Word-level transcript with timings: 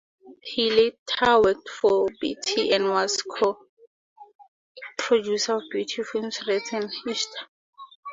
He 0.41 0.71
later 0.71 1.39
worked 1.43 1.69
for 1.69 2.07
Beatty 2.19 2.71
and 2.73 2.89
was 2.89 3.21
co-producer 3.21 5.57
of 5.57 5.63
Beatty's 5.71 6.09
films 6.09 6.39
"Reds" 6.47 6.73
and 6.73 6.91
"Ishtar". 7.07 7.47